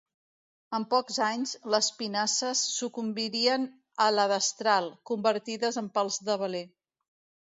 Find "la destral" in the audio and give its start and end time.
4.15-4.89